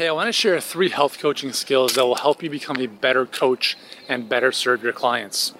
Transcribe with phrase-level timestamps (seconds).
[0.00, 2.86] Hey, I want to share three health coaching skills that will help you become a
[2.86, 3.76] better coach
[4.08, 5.52] and better serve your clients.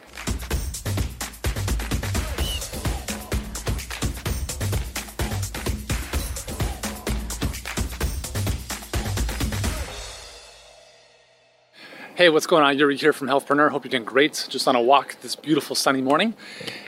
[12.14, 12.78] Hey, what's going on?
[12.78, 13.70] Yuri here from Healthpreneur.
[13.70, 14.46] Hope you're doing great.
[14.48, 16.32] Just on a walk this beautiful sunny morning.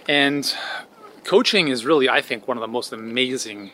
[0.09, 0.51] And
[1.25, 3.73] coaching is really, I think, one of the most amazing,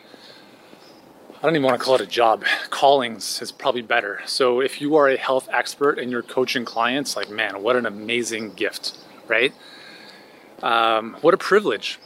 [1.39, 4.19] I don't even want to call it a job, callings is probably better.
[4.25, 7.85] So if you are a health expert and you're coaching clients, like, man, what an
[7.85, 9.53] amazing gift, right?
[10.61, 11.97] Um, what a privilege.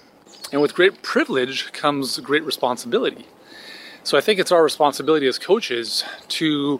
[0.51, 3.25] And with great privilege comes great responsibility.
[4.03, 6.79] So I think it's our responsibility as coaches to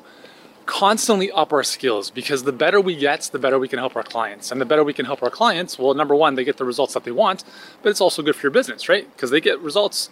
[0.67, 4.03] constantly up our skills because the better we get, the better we can help our
[4.03, 4.51] clients.
[4.51, 6.93] And the better we can help our clients, well, number one, they get the results
[6.93, 7.43] that they want,
[7.81, 9.11] but it's also good for your business, right?
[9.11, 10.11] Because they get results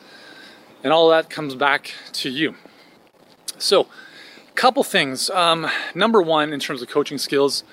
[0.83, 2.55] and all that comes back to you.
[3.57, 3.87] So,
[4.47, 5.29] a couple things.
[5.29, 7.63] Um, number one, in terms of coaching skills,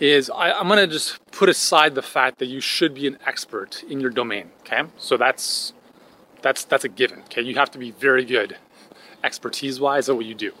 [0.00, 3.18] is I, I'm going to just put aside the fact that you should be an
[3.26, 4.50] expert in your domain.
[4.60, 5.72] Okay, so that's
[6.42, 7.20] that's that's a given.
[7.22, 8.56] Okay, you have to be very good,
[9.24, 10.52] expertise wise, at what you do.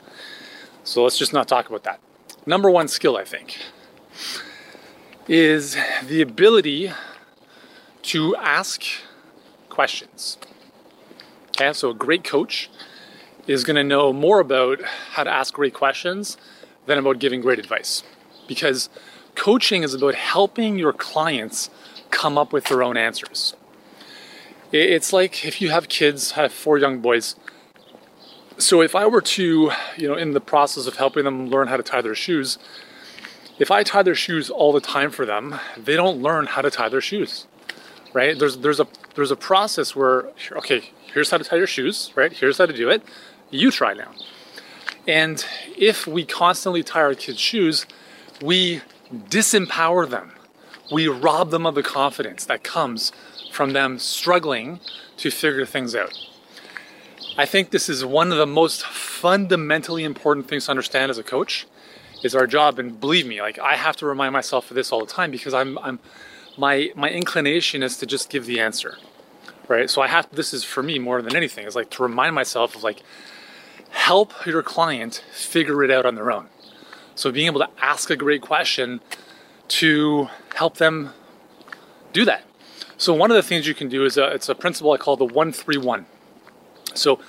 [0.84, 2.00] So let's just not talk about that.
[2.46, 3.58] Number one skill, I think,
[5.28, 6.92] is the ability
[8.02, 8.84] to ask
[9.68, 10.38] questions.
[11.58, 12.68] Okay, so a great coach
[13.46, 16.36] is going to know more about how to ask great questions
[16.84, 18.02] than about giving great advice.
[18.46, 18.90] Because
[19.36, 21.70] coaching is about helping your clients
[22.10, 23.56] come up with their own answers.
[24.70, 27.36] It's like if you have kids, I have four young boys,
[28.58, 31.78] so if I were to, you know, in the process of helping them learn how
[31.78, 32.58] to tie their shoes,
[33.58, 36.70] if I tie their shoes all the time for them, they don't learn how to
[36.70, 37.46] tie their shoes.
[38.12, 38.38] Right?
[38.38, 42.32] There's there's a there's a process where okay, here's how to tie your shoes, right?
[42.32, 43.02] Here's how to do it.
[43.50, 44.12] You try now.
[45.06, 45.44] And
[45.76, 47.86] if we constantly tie our kids' shoes,
[48.42, 48.80] we
[49.12, 50.32] disempower them.
[50.90, 53.12] We rob them of the confidence that comes
[53.52, 54.80] from them struggling
[55.18, 56.12] to figure things out.
[57.38, 61.22] I think this is one of the most fundamentally important things to understand as a
[61.22, 61.66] coach
[62.22, 65.00] is our job and believe me like I have to remind myself of this all
[65.00, 65.98] the time because I'm I'm
[66.56, 68.98] my my inclination is to just give the answer.
[69.68, 69.90] Right?
[69.90, 72.76] So I have this is for me more than anything is like to remind myself
[72.76, 73.02] of like
[73.90, 76.48] help your client figure it out on their own.
[77.14, 79.00] So being able to ask a great question
[79.68, 81.10] to help them
[82.12, 82.44] do that.
[82.98, 85.16] So one of the things you can do is a, it's a principle I call
[85.16, 86.06] the 131.
[86.94, 87.20] So,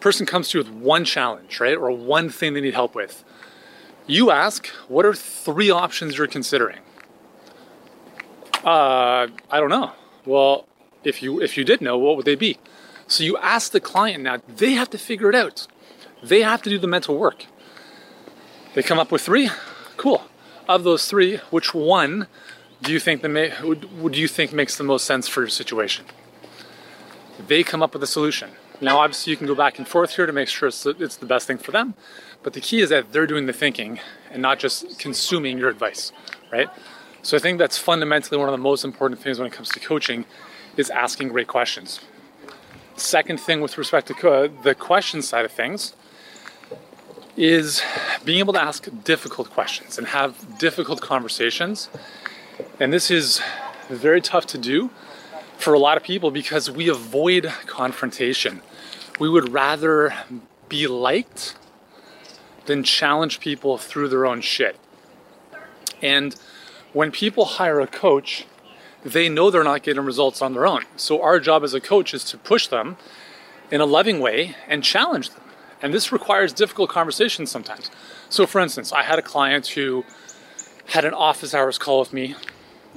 [0.00, 3.24] person comes to you with one challenge, right, or one thing they need help with.
[4.06, 6.80] You ask, what are three options you're considering?
[8.64, 9.92] Uh, I don't know.
[10.24, 10.66] Well,
[11.04, 12.58] if you if you did know, what would they be?
[13.06, 14.38] So you ask the client now.
[14.48, 15.66] They have to figure it out.
[16.22, 17.46] They have to do the mental work.
[18.74, 19.50] They come up with three.
[19.96, 20.22] Cool.
[20.68, 22.26] Of those three, which one
[22.82, 25.48] do you think the ma- would, would you think makes the most sense for your
[25.48, 26.04] situation?
[27.46, 28.50] They come up with a solution.
[28.80, 31.26] Now, obviously, you can go back and forth here to make sure it's, it's the
[31.26, 31.94] best thing for them,
[32.42, 34.00] but the key is that they're doing the thinking
[34.30, 36.12] and not just consuming your advice,
[36.52, 36.68] right?
[37.26, 39.80] So I think that's fundamentally one of the most important things when it comes to
[39.80, 40.26] coaching
[40.76, 42.00] is asking great questions.
[42.94, 45.94] Second thing with respect to the question side of things
[47.36, 47.82] is
[48.24, 51.88] being able to ask difficult questions and have difficult conversations.
[52.78, 53.42] And this is
[53.88, 54.90] very tough to do
[55.58, 58.62] for a lot of people because we avoid confrontation.
[59.18, 60.14] We would rather
[60.68, 61.56] be liked
[62.66, 64.78] than challenge people through their own shit.
[66.00, 66.36] And
[66.96, 68.46] when people hire a coach,
[69.04, 70.80] they know they're not getting results on their own.
[70.96, 72.96] So our job as a coach is to push them
[73.70, 75.42] in a loving way and challenge them.
[75.82, 77.90] And this requires difficult conversations sometimes.
[78.30, 80.06] So, for instance, I had a client who
[80.86, 82.34] had an office hours call with me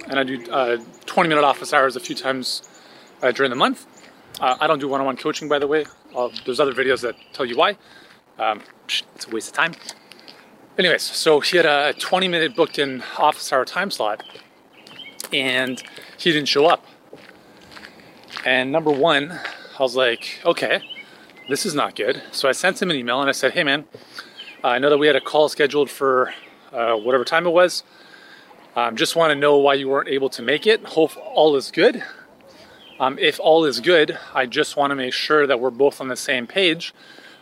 [0.07, 2.69] and I do uh, 20 minute office hours a few times
[3.21, 3.85] uh, during the month.
[4.39, 5.83] Uh, I don't do one on one coaching, by the way.
[6.45, 7.75] there's other videos that tell you why.
[8.37, 9.73] Um, it's a waste of time.
[10.79, 14.23] Anyways, so he had a 20 minute booked in office hour time slot
[15.33, 15.83] and
[16.17, 16.85] he didn't show up.
[18.45, 19.29] And number one,
[19.77, 20.79] I was like, okay,
[21.49, 22.23] this is not good.
[22.31, 23.83] So I sent him an email and I said, hey man,
[24.63, 26.33] I know that we had a call scheduled for
[26.71, 27.83] uh, whatever time it was.
[28.77, 30.85] Um, just want to know why you weren't able to make it.
[30.85, 32.05] Hope all is good.
[33.01, 36.07] Um, if all is good, I just want to make sure that we're both on
[36.07, 36.93] the same page,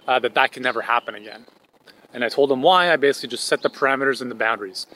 [0.08, 1.46] uh, that that can never happen again.
[2.14, 2.92] And I told them why.
[2.92, 4.88] I basically just set the parameters and the boundaries.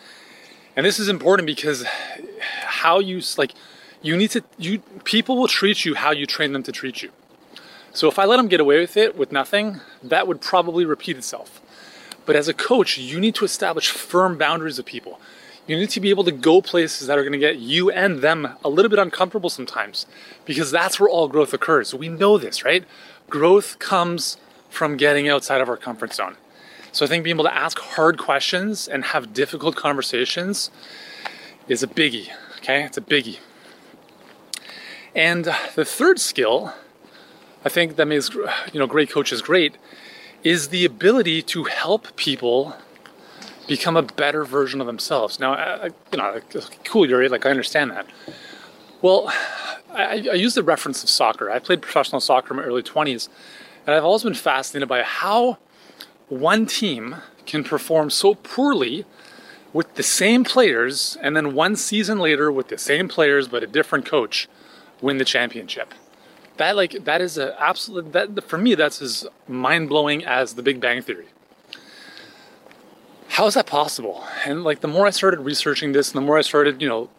[0.76, 1.86] And this is important because
[2.64, 3.54] how you like,
[4.02, 7.12] you need to you people will treat you how you train them to treat you.
[7.94, 11.18] So if I let them get away with it with nothing, that would probably repeat
[11.18, 11.62] itself.
[12.26, 15.20] But as a coach, you need to establish firm boundaries with people.
[15.68, 18.20] You need to be able to go places that are going to get you and
[18.20, 20.06] them a little bit uncomfortable sometimes
[20.46, 21.94] because that's where all growth occurs.
[21.94, 22.86] We know this, right?
[23.30, 24.38] Growth comes
[24.70, 26.36] from getting outside of our comfort zone.
[26.92, 30.70] So I think being able to ask hard questions and have difficult conversations
[31.68, 32.84] is a biggie, okay?
[32.84, 33.40] It's a biggie.
[35.16, 35.46] And
[35.76, 36.74] the third skill
[37.64, 39.78] I think that makes you know great coaches great
[40.44, 42.76] is the ability to help people
[43.68, 45.40] become a better version of themselves.
[45.40, 46.40] Now, I, you know,
[46.84, 47.30] cool, Yuri.
[47.30, 48.08] Like I understand that.
[49.02, 49.32] Well,
[49.92, 51.52] I, I use the reference of soccer.
[51.52, 53.30] I played professional soccer in my early twenties,
[53.86, 55.60] and I've always been fascinated by how
[56.32, 59.06] one team can perform so poorly
[59.74, 63.68] with the same players, and then one season later with the same players but a
[63.68, 64.50] different coach,
[65.02, 65.94] win the championship
[66.62, 70.62] that like that is a absolute that for me that's as mind blowing as the
[70.62, 71.26] Big Bang Theory.
[73.30, 74.24] How is that possible?
[74.46, 77.10] And like the more I started researching this, and the more I started, you know,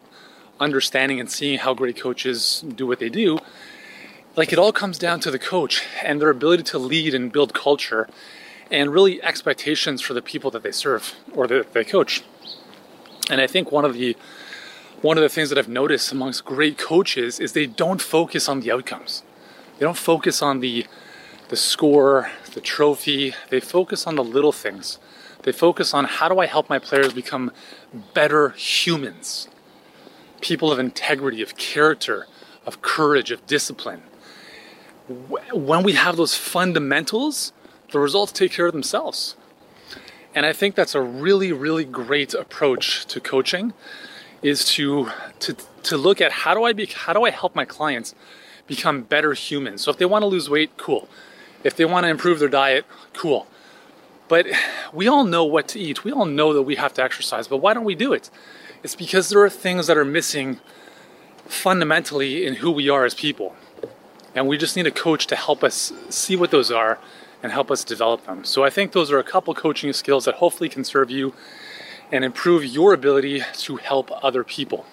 [0.60, 3.38] understanding and seeing how great coaches do what they do,
[4.36, 7.52] like it all comes down to the coach and their ability to lead and build
[7.52, 8.08] culture
[8.72, 12.24] and really expectations for the people that they serve or that they coach.
[13.30, 14.16] And I think one of the
[15.02, 18.60] one of the things that I've noticed amongst great coaches is they don't focus on
[18.60, 19.24] the outcomes.
[19.78, 20.86] They don't focus on the
[21.48, 23.34] the score, the trophy.
[23.50, 24.98] They focus on the little things.
[25.42, 27.52] They focus on how do I help my players become
[28.14, 29.48] better humans?
[30.40, 32.26] People of integrity, of character,
[32.64, 34.02] of courage, of discipline.
[35.52, 37.52] When we have those fundamentals,
[37.92, 39.36] the results take care of themselves.
[40.34, 43.74] And I think that's a really, really great approach to coaching
[44.42, 45.08] is to
[45.38, 48.14] to to look at how do I be how do I help my clients
[48.66, 49.82] become better humans.
[49.82, 51.08] So if they want to lose weight, cool.
[51.64, 53.46] If they want to improve their diet, cool.
[54.28, 54.46] But
[54.92, 56.04] we all know what to eat.
[56.04, 58.30] We all know that we have to exercise, but why don't we do it?
[58.82, 60.58] It's because there are things that are missing
[61.46, 63.54] fundamentally in who we are as people.
[64.34, 66.98] And we just need a coach to help us see what those are
[67.42, 68.44] and help us develop them.
[68.44, 71.34] So I think those are a couple coaching skills that hopefully can serve you
[72.12, 74.86] and improve your ability to help other people.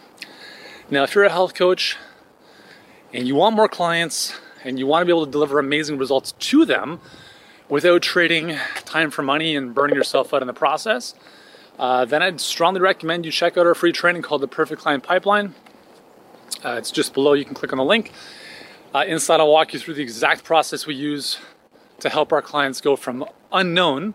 [0.90, 1.98] Now, if you're a health coach
[3.14, 6.34] and you want more clients and you want to be able to deliver amazing results
[6.40, 7.00] to them
[7.68, 11.14] without trading time for money and burning yourself out in the process,
[11.78, 15.04] uh, then I'd strongly recommend you check out our free training called the Perfect Client
[15.04, 15.54] Pipeline.
[16.66, 17.34] Uh, it's just below.
[17.34, 18.12] You can click on the link.
[18.94, 21.38] Uh, inside, I'll walk you through the exact process we use
[22.00, 24.14] to help our clients go from unknown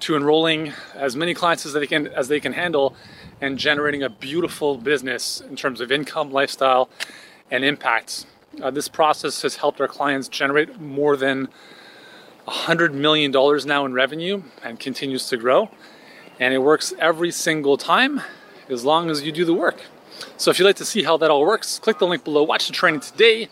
[0.00, 2.94] to enrolling as many clients as they can as they can handle
[3.40, 6.88] and generating a beautiful business in terms of income, lifestyle,
[7.50, 8.26] and impact.
[8.62, 11.48] Uh, this process has helped our clients generate more than
[12.46, 13.30] $100 million
[13.66, 15.70] now in revenue and continues to grow.
[16.38, 18.20] And it works every single time
[18.68, 19.80] as long as you do the work.
[20.36, 22.66] So if you'd like to see how that all works, click the link below, watch
[22.66, 23.48] the training today.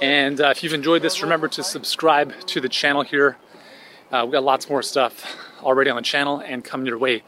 [0.00, 3.36] And uh, if you've enjoyed this, remember to subscribe to the channel here.
[4.10, 7.22] Uh, we've got lots more stuff already on the channel and coming your way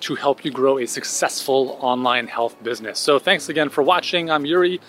[0.00, 2.98] to help you grow a successful online health business.
[2.98, 4.30] So thanks again for watching.
[4.30, 4.80] I'm Yuri,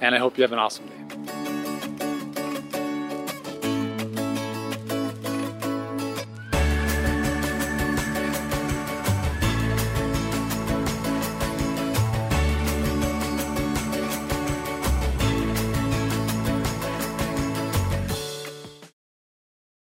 [0.00, 1.53] and I hope you have an awesome day.